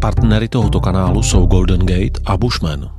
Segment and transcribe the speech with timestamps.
[0.00, 2.90] Partnery tohoto kanálu jsou Golden Gate a Bushman.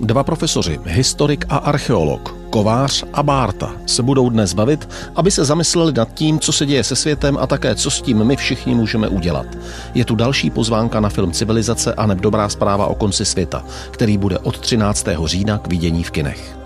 [0.00, 5.92] Dva profesoři, historik a archeolog, Kovář a Bárta, se budou dnes bavit, aby se zamysleli
[5.92, 9.08] nad tím, co se děje se světem a také, co s tím my všichni můžeme
[9.08, 9.46] udělat.
[9.94, 14.18] Je tu další pozvánka na film Civilizace a neb dobrá zpráva o konci světa, který
[14.18, 15.08] bude od 13.
[15.24, 16.56] října k vidění v kinech.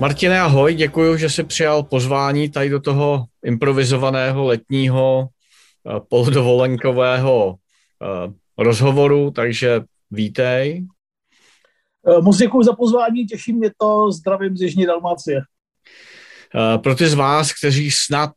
[0.00, 5.28] Martine, ahoj, děkuji, že jsi přijal pozvání tady do toho improvizovaného letního
[5.86, 10.86] eh, polodovolenkového eh, rozhovoru, takže vítej.
[12.08, 15.40] Eh, moc děkuji za pozvání, těší mě to, zdravím z Jižní Dalmácie.
[16.82, 18.30] Pro ty z vás, kteří snad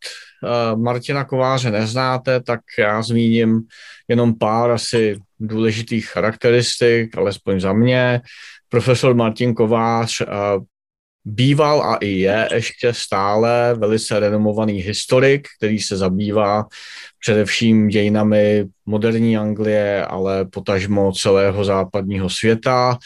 [0.76, 3.62] Martina Kováře neznáte, tak já zmíním
[4.08, 8.22] jenom pár asi důležitých charakteristik, alespoň za mě.
[8.70, 10.22] Profesor Martin Kovář
[11.28, 16.66] býval a i je ještě stále velice renomovaný historik, který se zabývá
[17.20, 22.98] především dějinami moderní Anglie, ale potažmo celého západního světa.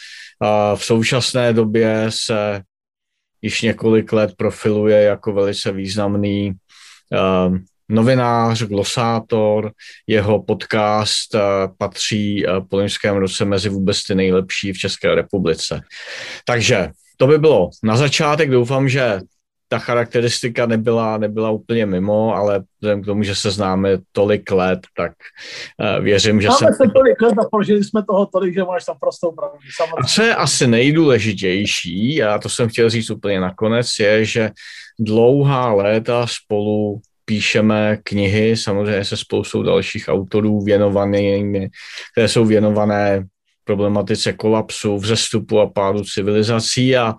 [0.74, 2.62] V současné době se
[3.42, 6.52] již několik let profiluje jako velice významný
[7.12, 7.56] uh,
[7.88, 9.72] novinář, glosátor,
[10.06, 11.40] jeho podcast uh,
[11.78, 15.80] patří uh, po loňském roce mezi vůbec ty nejlepší v České republice.
[16.44, 18.50] Takže to by bylo na začátek.
[18.50, 19.20] Doufám, že
[19.72, 24.80] ta charakteristika nebyla, nebyla úplně mimo, ale vzhledem k tomu, že se známe tolik let,
[24.96, 25.12] tak
[25.96, 28.96] uh, věřím, že Máme se tolik let a prožili jsme toho tolik, že máš tam
[29.00, 29.58] prostou pravdu.
[29.98, 34.50] A co je asi nejdůležitější, a to jsem chtěl říct úplně nakonec, je, že
[35.00, 41.68] dlouhá léta spolu píšeme knihy, samozřejmě se spoustou dalších autorů věnovanými,
[42.12, 43.24] které jsou věnované
[43.64, 47.14] problematice kolapsu, vzestupu a pádu civilizací a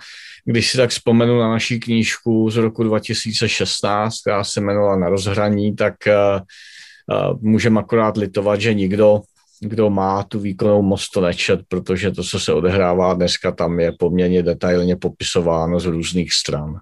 [0.45, 5.75] když si tak vzpomenu na naší knížku z roku 2016, která se jmenovala Na rozhraní,
[5.75, 6.41] tak uh,
[7.31, 9.21] uh, můžeme akorát litovat, že nikdo,
[9.59, 13.91] kdo má tu výkonnou moc, to nečet, protože to, co se odehrává dneska, tam je
[13.99, 16.79] poměrně detailně popisováno z různých stran.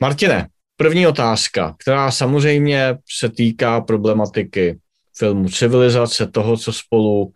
[0.00, 4.78] Martine, první otázka, která samozřejmě se týká problematiky
[5.18, 7.32] filmu Civilizace, toho, co spolu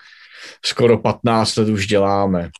[0.64, 2.50] skoro 15 let už děláme.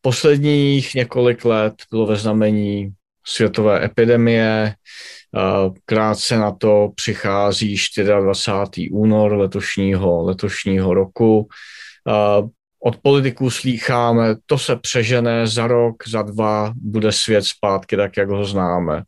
[0.00, 2.92] Posledních několik let bylo ve znamení
[3.26, 4.74] světové epidemie,
[5.84, 7.76] krátce na to přichází
[8.20, 8.90] 24.
[8.90, 11.48] únor letošního, letošního roku.
[12.84, 18.28] Od politiků slýcháme, to se přežené za rok, za dva, bude svět zpátky tak, jak
[18.28, 19.02] ho známe.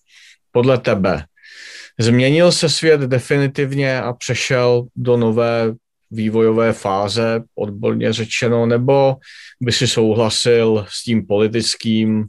[0.51, 1.25] Podle tebe,
[1.99, 5.73] změnil se svět definitivně a přešel do nové
[6.13, 9.17] vývojové fáze, odborně řečeno, nebo
[9.61, 12.27] by si souhlasil s tím politickým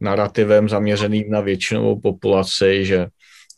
[0.00, 3.06] narrativem zaměřeným na většinovou populaci, že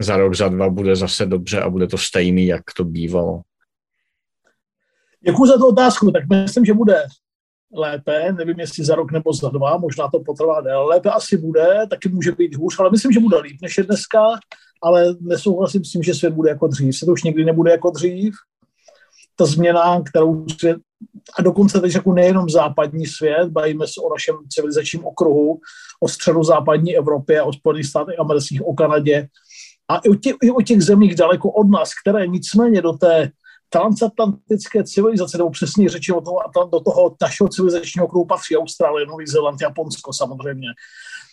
[0.00, 3.41] za rok, za dva bude zase dobře a bude to stejný, jak to bývalo?
[5.21, 6.11] Děkuji za tu otázku.
[6.11, 7.03] Tak myslím, že bude
[7.75, 10.84] lépe, nevím, jestli za rok nebo za dva, možná to potrvá déle.
[10.84, 14.19] Lépe asi bude, taky může být hůř, ale myslím, že bude líp než je dneska,
[14.83, 16.97] ale nesouhlasím s tím, že svět bude jako dřív.
[16.97, 18.34] Se to už nikdy nebude jako dřív
[19.38, 20.75] ta změna, kterou se,
[21.38, 25.60] a dokonce teď řeknu nejenom západní svět, bavíme se o našem civilizačním okruhu,
[26.00, 29.28] o středozápadní Evropě, o Spojených státech amerických, o Kanadě
[29.91, 33.31] a i o, těch, i o těch zemích daleko od nás, které nicméně do té
[33.71, 39.60] transatlantické civilizace, nebo přesně řečeno toho, do toho našeho civilizačního okruhu patří Austrálie, Nový Zéland,
[39.60, 40.69] Japonsko samozřejmě.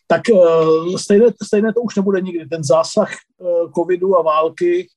[0.08, 2.46] Tak uh, stejné, stejné to už nebude nikdy.
[2.46, 4.88] Ten zásah uh, covidu a války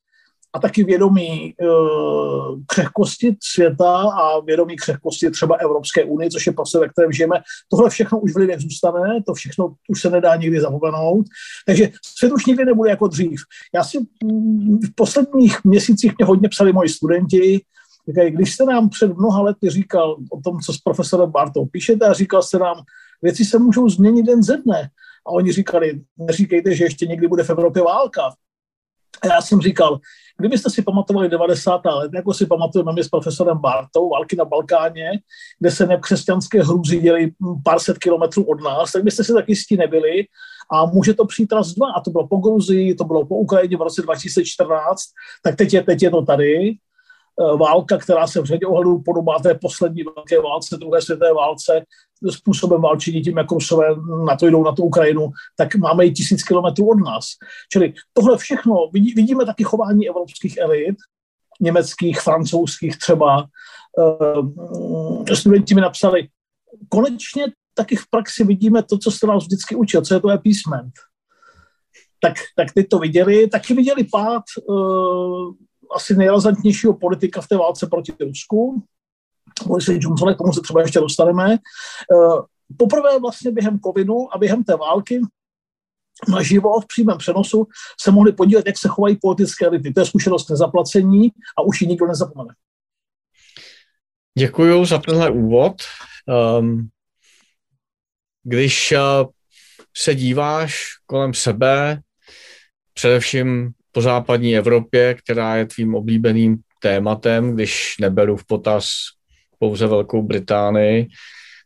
[0.55, 6.79] a taky vědomí uh, křehkosti světa a vědomí křehkosti třeba Evropské unie, což je prostě,
[6.79, 7.37] ve kterém žijeme.
[7.71, 11.27] Tohle všechno už v lidech zůstane, to všechno už se nedá nikdy zapomenout.
[11.67, 13.41] Takže svět už nikdy nebude jako dřív.
[13.75, 17.61] Já si mm, v posledních měsících mě hodně psali moji studenti,
[18.09, 22.07] říkají, když jste nám před mnoha lety říkal o tom, co s profesorem Bartou píšete
[22.07, 22.77] a říkal jste nám,
[23.23, 24.91] věci se můžou změnit den ze dne.
[25.27, 28.33] A oni říkali, neříkejte, že ještě někdy bude v Evropě válka.
[29.25, 30.01] Já jsem říkal,
[30.39, 31.81] kdybyste si pamatovali 90.
[31.85, 35.11] let, jako si pamatujeme my s profesorem Bartou, války na Balkáně,
[35.59, 37.33] kde se nekřesťanské hrůzy děli
[37.65, 40.25] pár set kilometrů od nás, tak byste si tak jistí nebyli.
[40.71, 41.87] A může to přijít raz dva.
[41.97, 45.03] A to bylo po Gruzii, to bylo po Ukrajině v roce 2014,
[45.43, 46.77] tak teď je, teď je to tady.
[47.41, 51.83] Eh, válka, která se v řadě ohledů podobá té poslední velké válce, druhé světové válce,
[52.31, 53.87] způsobem válčení tím, jak Rusové
[54.27, 57.25] na to jdou na tu Ukrajinu, tak máme i tisíc kilometrů od nás.
[57.73, 60.97] Čili tohle všechno, vidí, vidíme taky chování evropských elit,
[61.61, 63.47] německých, francouzských třeba.
[63.99, 66.29] Uh, studenti mi napsali,
[66.89, 70.93] konečně taky v praxi vidíme to, co jste nás vždycky učil, co je to appeasement.
[72.21, 75.53] Tak, tak ty to viděli, taky viděli pád uh,
[75.95, 78.83] asi nejrazantnějšího politika v té válce proti Rusku.
[79.67, 81.59] Borise Johnsona, k tomu se třeba ještě dostaneme.
[82.15, 82.41] Uh,
[82.77, 85.21] poprvé vlastně během covidu a během té války
[86.29, 87.67] naživo v přímém přenosu
[88.01, 89.93] se mohli podívat, jak se chovají politické elity.
[89.93, 92.55] To je zkušenost nezaplacení a už ji nikdo nezapomene.
[94.39, 95.83] Děkuji za tenhle úvod.
[96.59, 96.89] Um,
[98.43, 99.31] když uh,
[99.97, 102.01] se díváš kolem sebe,
[102.95, 108.89] především po západní Evropě, která je tvým oblíbeným tématem, když neberu v potaz
[109.59, 111.07] pouze Velkou Británii,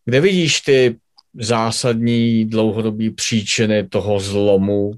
[0.04, 0.96] kde vidíš ty
[1.34, 4.92] zásadní dlouhodobé příčiny toho zlomu,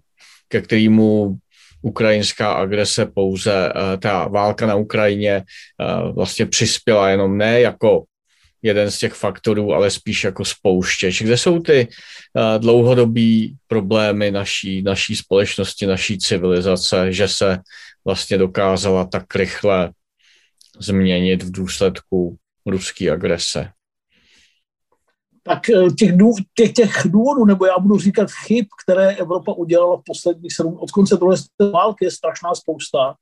[0.49, 1.37] ke kterému
[1.83, 8.05] ukrajinská agrese pouze, eh, ta válka na Ukrajině eh, vlastně přispěla jenom ne jako
[8.65, 11.23] jeden z těch faktorů, ale spíš jako spouštěč.
[11.23, 17.59] Kde jsou ty uh, dlouhodobý problémy naší, naší společnosti, naší civilizace, že se
[18.05, 19.93] vlastně dokázala tak rychle
[20.81, 23.71] změnit v důsledku ruské agrese?
[25.45, 26.11] tak eh, těch,
[26.55, 30.91] těch, těch důvodů, nebo já budu říkat chyb, které Evropa udělala v posledních sedm, od
[30.91, 31.37] konce druhé
[31.73, 33.15] války je strašná spousta.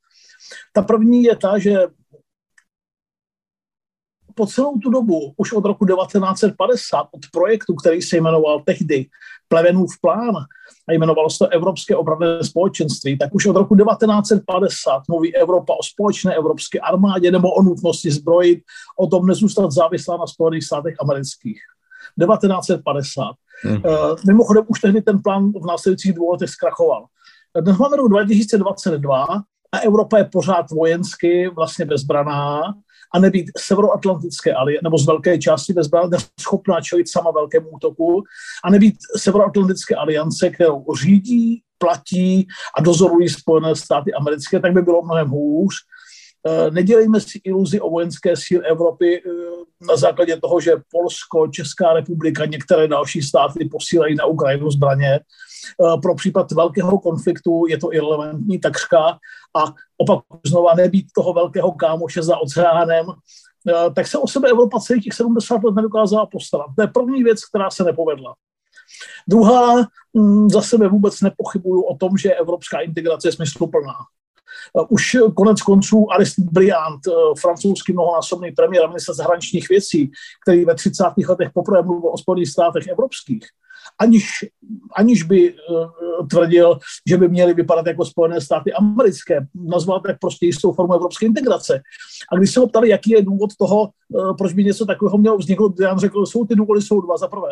[0.72, 1.78] Ta první je ta, že
[4.34, 9.06] po celou tu dobu, už od roku 1950, od projektu, který se jmenoval tehdy
[9.48, 10.36] Plevenův plán
[10.88, 15.82] a jmenovalo se to Evropské obranné společenství, tak už od roku 1950 mluví Evropa o
[15.82, 18.58] společné evropské armádě nebo o nutnosti zbrojit,
[18.98, 21.60] o tom nezůstat závislá na Spojených státech amerických.
[22.20, 23.24] 1950.
[23.64, 23.76] Hmm.
[23.76, 23.82] Uh,
[24.26, 27.04] mimochodem už tehdy ten plán v následujících dvou letech zkrachoval.
[27.60, 29.24] Dnes máme rok 2022
[29.72, 32.62] a Evropa je pořád vojensky vlastně bezbraná
[33.14, 38.22] a nebýt severoatlantické aliance, nebo z velké části bezbraná, schopná čelit sama velkému útoku
[38.64, 42.46] a nebýt severoatlantické aliance, kterou řídí, platí
[42.78, 45.74] a dozorují Spojené státy americké, tak by bylo mnohem hůř.
[46.48, 49.30] Eh, nedělejme si iluzi o vojenské síly Evropy eh,
[49.86, 55.20] na základě toho, že Polsko, Česká republika, některé další státy posílají na Ukrajinu zbraně.
[55.80, 59.18] Eh, pro případ velkého konfliktu je to irrelevantní takřka
[59.56, 63.06] a opak znova nebýt toho velkého kámoše za oceánem,
[63.94, 66.66] tak se o sebe Evropa celých těch 70 let nedokázala postarat.
[66.76, 68.34] To je první věc, která se nepovedla.
[69.28, 73.94] Druhá, mm, za sebe vůbec nepochybuju o tom, že evropská integrace je smysluplná.
[74.78, 80.10] Eh, už konec konců Aristide Briand, eh, francouzský mnohonásobný premiér a minister zahraničních věcí,
[80.42, 81.28] který ve 30.
[81.28, 83.46] letech poprvé mluvil o Spojených státech evropských,
[83.98, 84.30] aniž,
[84.96, 89.46] aniž by uh, tvrdil, že by měly vypadat jako Spojené státy americké.
[89.54, 91.82] Nazval tak prostě jistou formu evropské integrace.
[92.32, 95.38] A když se ho ptali, jaký je důvod toho, uh, proč by něco takového mělo
[95.38, 97.16] vzniknout, já řekl, jsou ty důvody jsou dva.
[97.16, 97.48] Za prvé,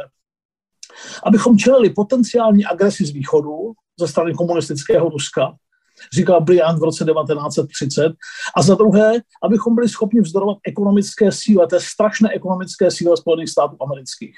[1.25, 5.53] abychom čelili potenciální agresi z východu ze strany komunistického Ruska,
[6.13, 8.13] říkal Briand v roce 1930.
[8.57, 9.13] A za druhé,
[9.43, 14.37] abychom byli schopni vzdorovat ekonomické síle, té strašné ekonomické síle Spojených států amerických.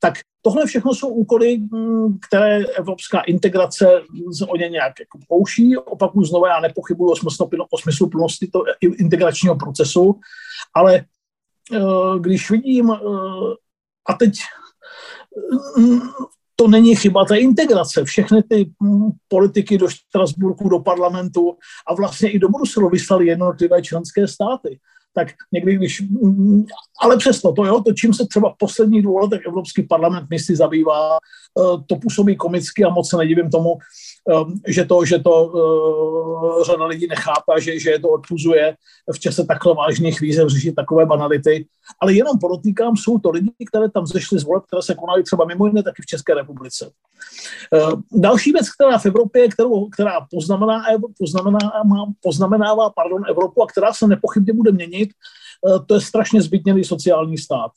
[0.00, 3.86] Tak tohle všechno jsou úkoly, mm, které evropská integrace
[4.48, 5.76] o ně nějak jako pouší.
[5.76, 10.20] Opakuju znovu, já nepochybuji o, smyslu, o smysluplnosti toho integračního procesu,
[10.74, 12.96] ale eh, když vidím, eh,
[14.08, 14.32] a teď
[15.78, 16.00] mm,
[16.56, 18.04] to není chyba té integrace.
[18.04, 21.56] Všechny ty mm, politiky do Štrasburku, do parlamentu
[21.88, 24.78] a vlastně i do Bruselu vyslali jednotlivé členské státy.
[25.14, 26.64] Tak někdy, když, mm,
[27.02, 30.56] ale přesto to, jo, to, čím se třeba v posledních dvou letech Evropský parlament myslí
[30.56, 33.78] zabývá, eh, to působí komicky a moc se nedivím tomu,
[34.66, 38.76] že to, že to uh, řada lidí nechápe, že, že je to odpuzuje
[39.12, 41.66] v čase takhle vážných výzev řešit takové banality.
[42.00, 45.44] Ale jenom podotýkám, jsou to lidi, které tam zešly z voleb, které se konaly třeba
[45.44, 46.90] mimo jiné taky v České republice.
[47.72, 50.82] Uh, další věc, která v Evropě, kterou, která poznamená,
[51.18, 51.82] poznamenává,
[52.22, 55.10] poznamenává pardon, Evropu a která se nepochybně bude měnit,
[55.62, 57.70] uh, to je strašně zbytněný sociální stát.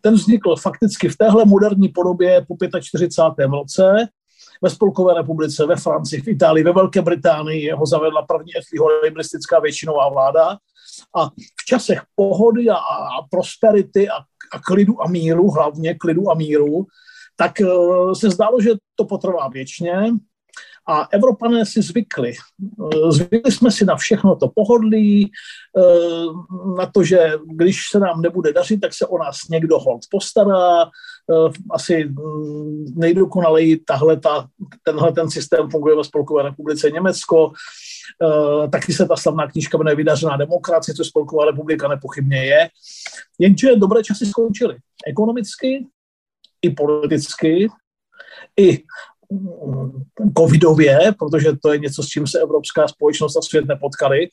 [0.00, 3.50] Ten vznikl fakticky v téhle moderní podobě po 45.
[3.50, 4.08] roce,
[4.64, 8.52] ve Spolkové republice, ve Francii, v Itálii, ve Velké Británii ho zavedla první
[9.02, 10.56] libristická většinová vláda.
[11.16, 11.26] A
[11.60, 14.16] v časech pohody a, a prosperity a,
[14.52, 16.86] a klidu a míru, hlavně klidu a míru,
[17.36, 20.10] tak uh, se zdálo, že to potrvá věčně
[20.86, 22.32] a Evropané si zvykli.
[22.32, 25.30] Eh, zvykli jsme si na všechno to pohodlí,
[25.78, 26.26] eh,
[26.78, 30.82] na to, že když se nám nebude dařit, tak se o nás někdo hold postará.
[30.82, 34.46] Eh, asi mm, nejdokonaleji tahle ta,
[34.82, 37.52] tenhle ten systém funguje ve Spolkové republice Německo.
[38.72, 42.68] taky se ta slavná knížka jmenuje Vydařená demokracie, což Spolková republika nepochybně je.
[43.38, 44.76] Jenže dobré časy skončily.
[45.06, 45.86] Ekonomicky
[46.62, 47.68] i politicky,
[48.56, 48.82] i
[50.38, 54.28] covidově, protože to je něco, s čím se evropská společnost a svět nepotkali.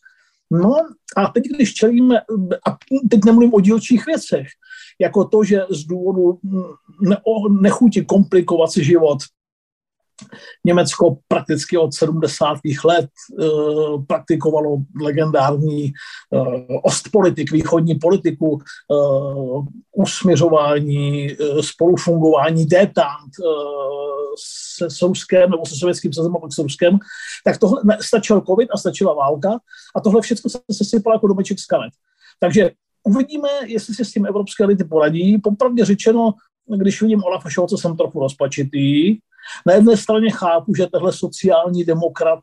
[0.52, 0.76] No
[1.18, 2.20] a teď, když čelíme,
[2.68, 2.78] a
[3.10, 4.48] teď nemluvím o dílčích věcech,
[5.02, 6.40] jako to, že z důvodu
[7.02, 7.18] ne,
[7.62, 9.18] nechutí komplikovat si život,
[10.66, 12.58] Německo prakticky od 70.
[12.86, 15.94] let uh, praktikovalo legendární
[16.30, 21.28] uh, ostpolitik, východní politiku, uh, usměřování,
[21.62, 23.32] spolufungování détant
[24.78, 27.00] se Souskem nebo se sovětským svazem a pak s Ruskem,
[27.46, 29.60] tak tohle ne, stačil covid a stačila válka
[29.96, 31.94] a tohle všechno se sesypalo jako domeček z karet.
[32.40, 32.72] Takže
[33.04, 35.38] uvidíme, jestli se s tím evropské lidi poradí.
[35.38, 36.34] Popravdě řečeno,
[36.78, 39.18] když vidím Olafa Šolce, jsem trochu rozpačitý,
[39.66, 42.40] na jedné straně chápu, že tehle sociální demokrat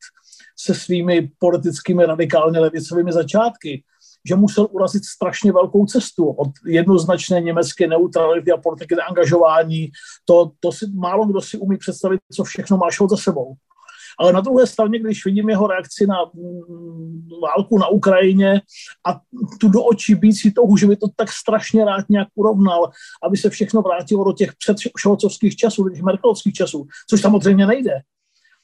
[0.56, 3.82] se svými politickými radikálně levicovými začátky,
[4.28, 9.90] že musel urazit strašně velkou cestu od jednoznačné německé neutrality a politiky angažování.
[10.24, 13.54] To, to si málo kdo si umí představit, co všechno má za sebou.
[14.20, 18.60] Ale na druhé straně, když vidím jeho reakci na mm, válku na Ukrajině
[19.06, 19.20] a
[19.60, 22.90] tu do očí bící touhu, že by to tak strašně rád nějak urovnal,
[23.22, 28.00] aby se všechno vrátilo do těch předšolcovských časů, do těch merkelovských časů, což samozřejmě nejde,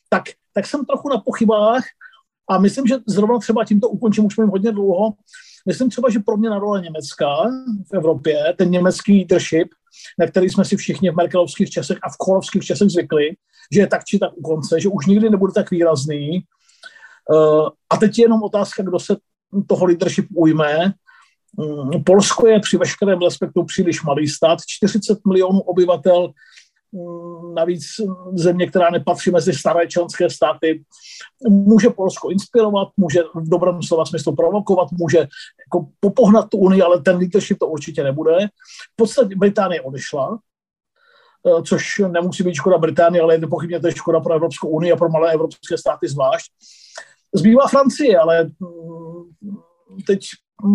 [0.09, 1.85] tak, tak jsem trochu na pochybách
[2.51, 5.13] a myslím, že zrovna třeba tímto ukončím, už mluvím hodně dlouho,
[5.67, 7.27] myslím třeba, že pro mě na role Německa
[7.93, 9.69] v Evropě, ten německý leadership,
[10.19, 13.31] na který jsme si všichni v merkelovských časech a v kolovských časech zvykli,
[13.73, 16.45] že je tak či tak u konce, že už nikdy nebude tak výrazný.
[17.31, 19.17] Uh, a teď je jenom otázka, kdo se
[19.67, 20.93] toho leadership ujme.
[21.57, 26.33] Um, Polsko je při veškerém respektu příliš malý stát, 40 milionů obyvatel,
[27.55, 27.83] navíc
[28.35, 30.85] země, která nepatří mezi staré členské státy,
[31.49, 37.03] může Polsko inspirovat, může v dobrém slova smyslu provokovat, může jako popohnat tu Unii, ale
[37.03, 38.47] ten leadership to určitě nebude.
[38.93, 40.39] V podstatě Británie odešla,
[41.47, 44.93] Eh, což nemusí být škoda Británie, ale je nepochybně to je škoda pro Evropskou unii
[44.93, 46.53] a pro malé evropské státy zvlášť.
[47.35, 50.21] Zbývá Francie, ale mm, teď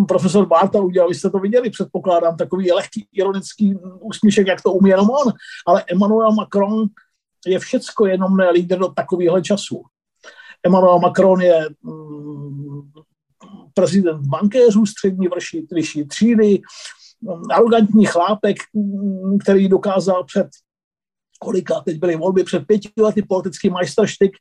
[0.07, 4.89] profesor Barta udělal, vy jste to viděli, předpokládám, takový lehký ironický úsměšek, jak to umí
[4.89, 5.33] jenom on,
[5.67, 6.85] ale Emmanuel Macron
[7.47, 9.81] je všecko jenom ne lídr do takového času.
[10.65, 12.91] Emmanuel Macron je mm,
[13.73, 16.61] prezident bankéřů střední vrší, vyšší třídy,
[17.51, 18.57] arrogantní chlápek,
[19.43, 20.47] který dokázal před
[21.39, 24.31] kolika, teď byly volby před pěti lety, politický majsterštyk,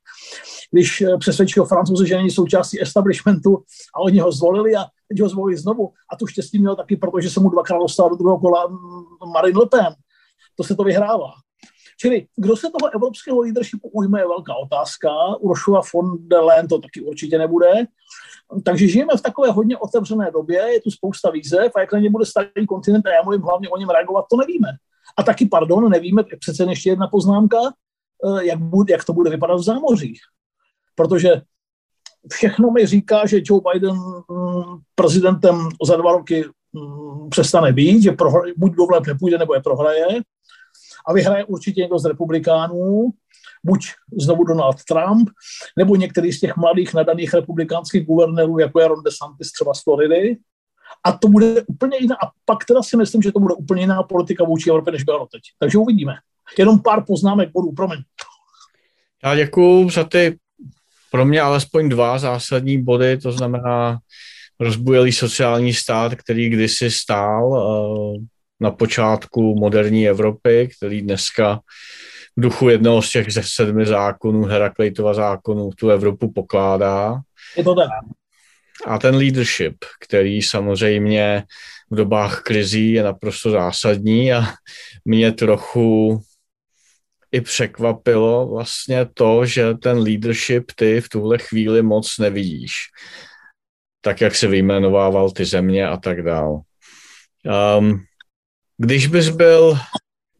[0.70, 3.62] když eh, přesvědčil francouze, že není součástí establishmentu
[3.94, 5.92] a oni ho zvolili a teď ho zvolili znovu.
[6.12, 9.58] A tu štěstí měl taky, protože se mu dvakrát dostal do druhého kola mm, Marine
[9.58, 9.94] Le Pen.
[10.56, 11.30] To se to vyhrává.
[12.00, 15.10] Čili kdo se toho evropského leadershipu ujme, je velká otázka.
[15.40, 17.72] Ursula von der Leyen to taky určitě nebude.
[18.64, 22.10] Takže žijeme v takové hodně otevřené době, je tu spousta výzev a jak na ně
[22.10, 24.68] bude starý kontinent a já mluvím hlavně o něm reagovat, to nevíme.
[25.16, 29.56] A taky, pardon, nevíme, přece ještě jedna poznámka, eh, jak, bude, jak to bude vypadat
[29.56, 30.20] v zámořích.
[30.94, 31.42] Protože
[32.32, 38.12] všechno mi říká, že Joe Biden mm, prezidentem za dva roky mm, přestane být, že
[38.12, 40.06] prohra, buď do voleb nepůjde, nebo je prohraje.
[41.06, 43.10] A vyhraje určitě někdo z republikánů,
[43.64, 43.86] buď
[44.20, 45.30] znovu Donald Trump,
[45.76, 50.36] nebo některý z těch mladých nadaných republikánských guvernérů, jako je Ron DeSantis třeba z Floridy.
[51.04, 52.16] A to bude úplně jiná.
[52.16, 55.26] A pak teda si myslím, že to bude úplně jiná politika vůči Evropě, než byla
[55.32, 55.42] teď.
[55.58, 56.14] Takže uvidíme.
[56.58, 57.98] Jenom pár poznámek bodů, promiň.
[59.24, 60.38] Já děkuji za ty
[61.10, 63.98] pro mě alespoň dva zásadní body, to znamená
[64.60, 68.16] rozbujelý sociální stát, který kdysi stál uh,
[68.60, 71.60] na počátku moderní Evropy, který dneska
[72.36, 77.20] v duchu jednoho z těch ze sedmi zákonů, Herakleitova zákonů, tu Evropu pokládá.
[77.56, 77.88] Je to tak.
[78.86, 81.42] A ten leadership, který samozřejmě
[81.90, 84.44] v dobách krizí je naprosto zásadní a
[85.04, 86.20] mě trochu
[87.32, 92.72] i překvapilo vlastně to, že ten leadership ty v tuhle chvíli moc nevidíš.
[94.00, 96.60] Tak, jak se vyjmenovával ty země a tak dál.
[97.78, 98.04] Um,
[98.78, 99.78] když bys byl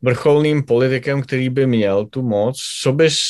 [0.03, 3.21] vrcholným politikem, který by měl tu moc, co bys,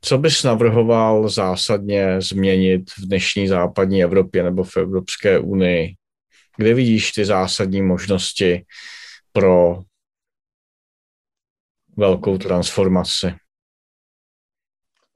[0.00, 5.94] co bys navrhoval zásadně změnit v dnešní západní Evropě nebo v Evropské unii?
[6.56, 8.64] Kde vidíš ty zásadní možnosti
[9.32, 9.82] pro
[11.96, 13.34] velkou transformaci?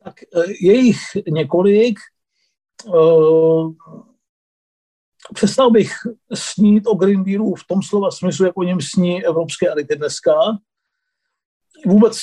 [0.05, 0.27] Tak e,
[0.61, 1.99] je jich několik.
[1.99, 2.91] E,
[5.35, 5.93] přestal bych
[6.35, 10.33] snít o Green Dealu v tom slova smyslu, jako o něm sní evropské elity dneska.
[11.87, 12.19] Vůbec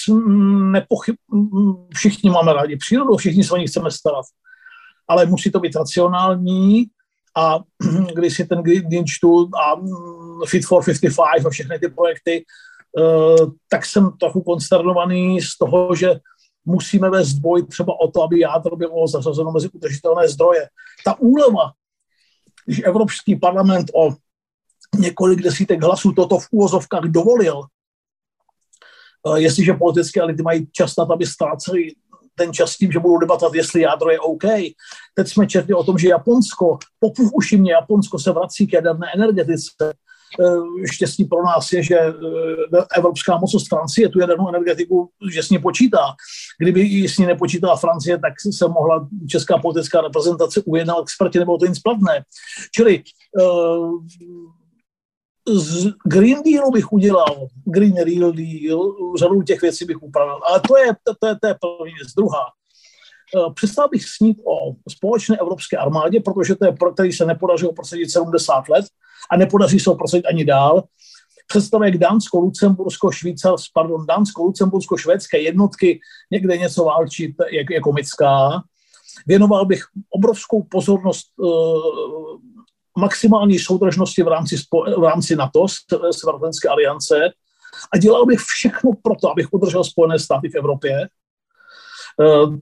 [0.72, 1.16] nepochyb,
[1.94, 4.26] všichni máme rádi přírodu, všichni se o ní chceme starat.
[5.08, 6.86] Ale musí to být racionální
[7.36, 7.60] a
[8.16, 9.82] když si ten Green Deal čtu a
[10.48, 12.46] Fit for 55 a všechny ty projekty, eh,
[13.70, 16.20] tak jsem trochu konsternovaný z toho, že
[16.66, 20.70] musíme vést boj třeba o to, aby jádro bylo zařazeno mezi udržitelné zdroje.
[21.06, 21.72] Ta úleva
[22.66, 24.16] když Evropský parlament o
[25.00, 27.62] několik desítek hlasů toto v úvozovkách dovolil,
[29.28, 31.92] eh, jestliže politické elity mají čas na to, aby ztráceli
[32.36, 34.44] ten čas tím, že budou debatovat, jestli jádro je OK.
[35.14, 39.76] Teď jsme četli o tom, že Japonsko, pokud už Japonsko se vrací k jaderné energetice,
[39.84, 40.11] Eh,
[40.92, 42.14] štěstí pro nás je, že eh,
[42.98, 46.16] evropská mocnost Francie tu jadernou energetiku, že s ní počítá.
[46.60, 51.66] Kdyby s ní nepočítala Francie, tak se mohla česká politická reprezentace ujednat experti, nebo to
[51.66, 52.24] nic platné.
[52.76, 53.04] Čili
[53.42, 54.00] uh,
[55.50, 60.40] z Green Dealu bych udělal, Green Real Deal, řadu těch věcí bych upravil.
[60.50, 62.14] Ale to je, to, to je, to je první věc.
[62.18, 62.46] Druhá,
[63.54, 68.12] přestal bych snít o společné evropské armádě, protože to je pro který se nepodařilo prosadit
[68.12, 68.86] 70 let
[69.30, 70.84] a nepodaří se ho prosadit ani dál.
[71.48, 76.00] Představuje jak Dánsko, Lucembursko, Švýcarsko, pardon, Dánsko, Lucembursko, švédské jednotky
[76.32, 78.64] někde něco válčit je, je komická.
[79.28, 81.82] Věnoval bych obrovskou pozornost uh,
[83.00, 84.56] maximální soudržnosti v rámci,
[84.98, 85.66] v rámci NATO,
[86.12, 87.16] Severoatlantické aliance,
[87.94, 91.08] a dělal bych všechno pro to, abych udržel Spojené státy v Evropě.
[92.18, 92.56] Uh,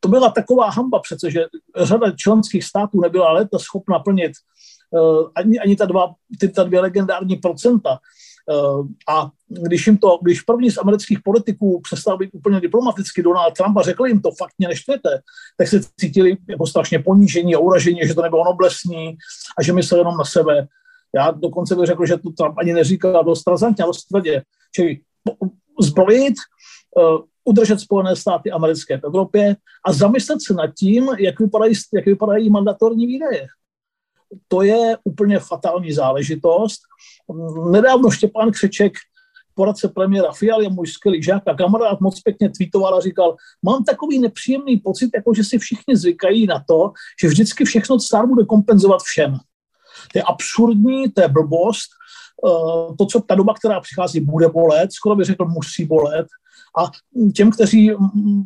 [0.00, 1.44] to byla taková hamba přece, že
[1.76, 4.79] řada členských států nebyla léta schopna plnit Eh,
[5.34, 7.98] ani, ani ta, dva, ty, ta dvě legendární procenta.
[8.50, 13.54] Eh, a když jim to, když první z amerických politiků přestal být úplně diplomaticky Donald
[13.54, 15.20] Trump a řekl jim to fakt mě neštvete,
[15.56, 19.16] tak se cítili jako strašně ponížení a uražení, že to nebylo noblesní
[19.58, 20.66] a že myslel jenom na sebe.
[21.14, 24.42] Já dokonce bych řekl, že to Trump ani neříkal dost razantně, dost tvrdě.
[24.74, 25.00] Čili
[25.80, 26.34] zbrojit,
[26.96, 29.56] uh, udržet Spojené státy americké v Evropě
[29.86, 33.46] a zamyslet se nad tím, jak vypadají, jak vypadají mandatorní výdaje
[34.48, 36.80] to je úplně fatální záležitost.
[37.70, 38.92] Nedávno Štěpán Křeček,
[39.54, 44.18] poradce premiéra Fialy, můj skvělý žák a kamarád moc pěkně tweetoval a říkal, mám takový
[44.18, 49.02] nepříjemný pocit, jako že si všichni zvykají na to, že vždycky všechno stát bude kompenzovat
[49.02, 49.32] všem.
[50.12, 51.88] To je absurdní, to je blbost.
[52.46, 56.26] Eh, to, co ta doba, která přichází, bude bolet, skoro bych řekl, musí bolet.
[56.78, 56.90] A
[57.34, 57.92] těm, kteří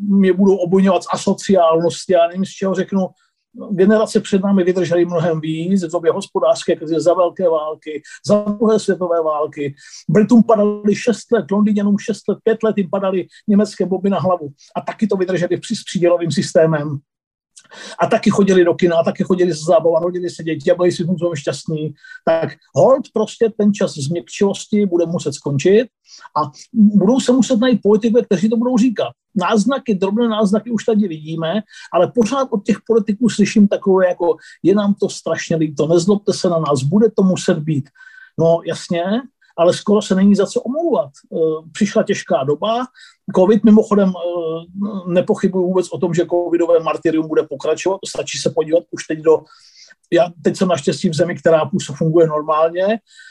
[0.09, 3.09] mě budou obojňovat z asociálnosti, já nevím, z čeho řeknu,
[3.71, 8.79] generace před námi vydržely mnohem víc v době hospodářské krize, za velké války, za druhé
[8.79, 9.75] světové války.
[10.09, 14.49] Britům padaly 6 let, Londýňanům 6 let, 5 let jim padaly německé boby na hlavu.
[14.77, 16.99] A taky to vydrželi s přídělovým systémem.
[18.01, 20.93] A taky chodili do kina, a taky chodili se zábava, rodili se děti a byli
[20.93, 21.95] si tomu šťastní.
[22.25, 25.88] Tak hold prostě ten čas změkčivosti bude muset skončit
[26.37, 29.12] a budou se muset najít politikové, kteří to budou říkat.
[29.37, 34.75] Náznaky, drobné náznaky už tady vidíme, ale pořád od těch politiků slyším takové jako je
[34.75, 37.88] nám to strašně líto, nezlobte se na nás, bude to muset být.
[38.38, 39.03] No jasně,
[39.57, 41.09] ale skoro se není za co omlouvat.
[41.09, 41.37] E,
[41.73, 42.87] přišla těžká doba,
[43.37, 44.12] COVID mimochodem e,
[45.12, 49.42] nepochybuji vůbec o tom, že covidové martyrium bude pokračovat, stačí se podívat už teď do
[50.12, 52.87] já teď jsem naštěstí v zemi, která funguje normálně,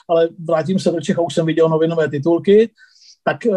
[0.10, 2.72] ale vrátím se do Čech a už jsem viděl novinové titulky,
[3.24, 3.50] tak e,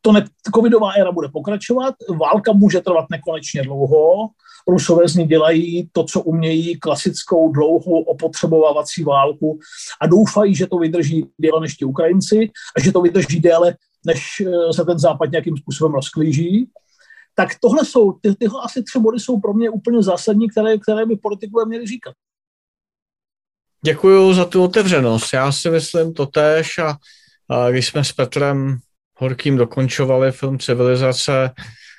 [0.00, 4.30] to ne, covidová éra bude pokračovat, válka může trvat nekonečně dlouho,
[4.68, 9.58] Rusové z ní dělají to, co umějí, klasickou dlouhou opotřebovávací válku
[10.00, 14.40] a doufají, že to vydrží déle než ti Ukrajinci a že to vydrží déle, než
[14.40, 16.70] eh, se ten západ nějakým způsobem rozklíží.
[17.34, 21.06] Tak tohle jsou, ty, tyhle asi tři body jsou pro mě úplně zásadní, které, které
[21.06, 22.14] by politikové měli říkat.
[23.84, 25.32] Děkuji za tu otevřenost.
[25.32, 26.96] Já si myslím to tež a,
[27.50, 28.78] a když jsme s Petrem
[29.20, 31.50] Horkým dokončovali film Civilizace,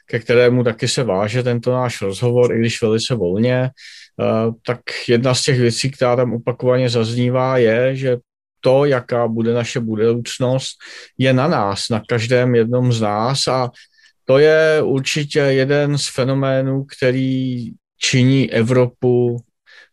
[0.06, 5.34] ke kterému taky se váže tento náš rozhovor, i když velice volně, eh, tak jedna
[5.34, 8.18] z těch věcí, která tam opakovaně zaznívá, je, že
[8.60, 10.78] to, jaká bude naše budoucnost,
[11.18, 13.48] je na nás, na každém jednom z nás.
[13.48, 13.70] A
[14.26, 19.38] to je určitě jeden z fenoménů, který činí Evropu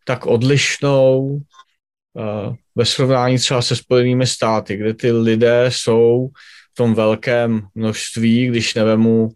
[0.05, 1.39] tak odlišnou
[2.19, 6.29] eh, ve srovnání třeba se Spojenými státy, kde ty lidé jsou
[6.79, 9.29] tom velkém množství, když nevemu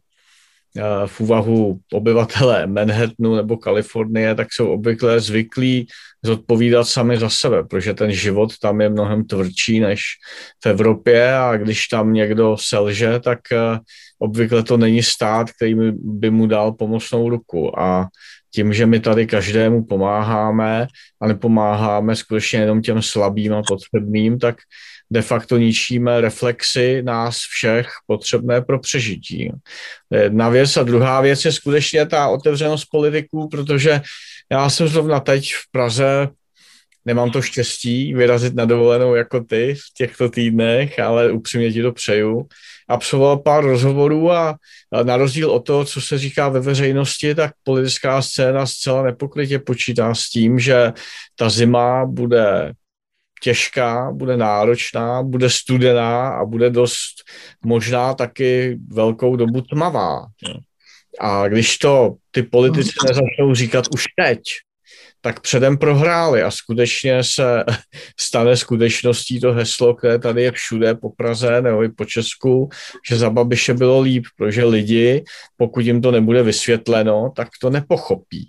[0.76, 5.86] Eh, v úvahu obyvatele Manhattanu nebo Kalifornie, tak jsou obvykle zvyklí
[6.22, 10.02] zodpovídat sami za sebe, protože ten život tam je mnohem tvrdší než
[10.64, 13.78] v Evropě a když tam někdo selže, tak eh,
[14.18, 17.80] obvykle to není stát, který by mu dal pomocnou ruku.
[17.80, 18.08] A
[18.54, 20.86] tím, že my tady každému pomáháme
[21.20, 24.56] a nepomáháme skutečně jenom těm slabým a potřebným, tak
[25.12, 29.52] de facto ničíme reflexy nás všech potřebné pro přežití.
[30.10, 34.00] Jedna věc a druhá věc je skutečně ta otevřenost politiků, protože
[34.52, 36.28] já jsem zrovna teď v Praze
[37.04, 41.92] Nemám to štěstí vyrazit na dovolenou jako ty v těchto týdnech, ale upřímně ti to
[41.92, 42.46] přeju.
[42.88, 44.56] Absolvoval pár rozhovorů a
[45.02, 50.14] na rozdíl od toho, co se říká ve veřejnosti, tak politická scéna zcela nepokrytě počítá
[50.14, 50.92] s tím, že
[51.36, 52.72] ta zima bude
[53.42, 57.14] těžká, bude náročná, bude studená a bude dost
[57.64, 60.26] možná taky velkou dobu tmavá.
[61.20, 64.42] A když to ty politici nezačnou říkat už teď,
[65.20, 67.64] tak předem prohráli a skutečně se
[68.20, 72.68] stane skutečností to heslo, které tady je všude po Praze nebo i po Česku,
[73.08, 75.24] že za Babiše bylo líp, protože lidi,
[75.56, 78.48] pokud jim to nebude vysvětleno, tak to nepochopí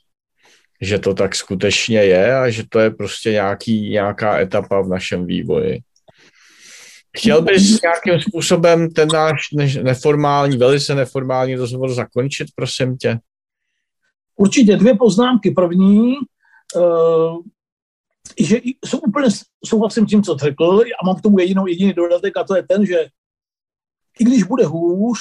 [0.84, 5.26] že to tak skutečně je a že to je prostě nějaký, nějaká etapa v našem
[5.26, 5.80] vývoji.
[7.18, 9.52] Chtěl bys nějakým způsobem ten náš
[9.84, 13.20] neformální, velice neformální rozhovor zakončit, prosím tě?
[14.36, 15.52] Určitě dvě poznámky.
[15.52, 16.14] První,
[16.76, 17.42] uh,
[18.40, 19.28] že jsou úplně
[19.66, 22.86] souhlasím tím, co řekl a mám k tomu jedinou jediný dodatek a to je ten,
[22.86, 23.08] že
[24.20, 25.20] i když bude hůř,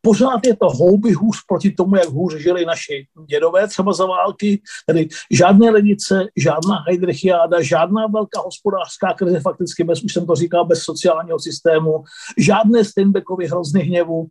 [0.00, 4.62] pořád je to houby hůř proti tomu, jak hůř žili naši dědové třeba za války,
[4.86, 10.64] tedy žádné ledice, žádná hydrichiáda, žádná velká hospodářská krize, fakticky bez, už jsem to říkal,
[10.64, 12.04] bez sociálního systému,
[12.38, 14.26] žádné Steinbeckovy hrozný hněvu,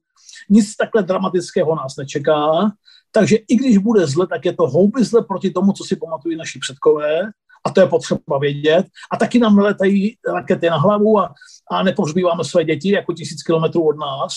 [0.49, 2.71] nic takhle dramatického nás nečeká,
[3.11, 6.37] takže i když bude zle, tak je to houby zle proti tomu, co si pamatují
[6.37, 7.21] naši předkové,
[7.65, 8.85] a to je potřeba vědět.
[9.11, 11.33] A taky nám letají rakety na hlavu a,
[11.71, 14.33] a nepohřbíváme své děti jako tisíc kilometrů od nás.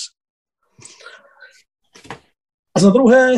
[2.76, 3.32] A za druhé,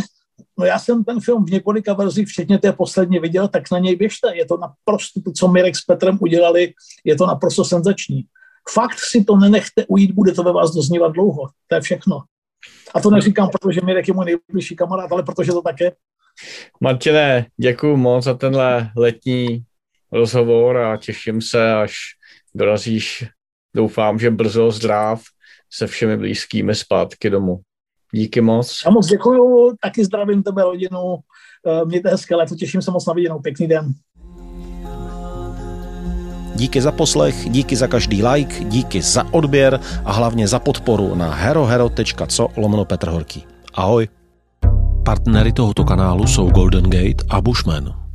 [0.58, 3.96] no já jsem ten film v několika verzích, včetně té poslední, viděl, tak na něj
[3.96, 4.36] běžte.
[4.36, 6.72] Je to naprosto to, co Mirek s Petrem udělali,
[7.04, 8.24] je to naprosto senzační.
[8.72, 11.48] Fakt si to nenechte ujít, bude to ve vás doznívat dlouho.
[11.66, 12.22] To je všechno.
[12.94, 15.92] A to neříkám, protože Mirek je můj nejbližší kamarád, ale protože to tak je.
[16.80, 19.64] Martine, děkuji moc za tenhle letní
[20.12, 21.94] rozhovor a těším se, až
[22.54, 23.24] dorazíš,
[23.74, 25.22] doufám, že brzo zdrav
[25.72, 27.60] se všemi blízkými zpátky domů.
[28.12, 28.82] Díky moc.
[28.84, 31.16] Já moc děkuju, taky zdravím tebe rodinu,
[31.66, 33.92] eh, mějte hezké léto, těším se moc na viděnou, pěkný den.
[36.54, 41.34] Díky za poslech, díky za každý like, díky za odběr a hlavně za podporu na
[41.34, 43.44] herohero.co lomeno Petr Horký.
[43.74, 44.08] Ahoj.
[45.04, 48.05] Partnery tohoto kanálu jsou Golden Gate a Bushman.